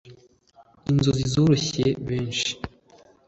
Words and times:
inzozi 0.91 1.23
zaroshye 1.33 1.85
benshi, 2.07 2.51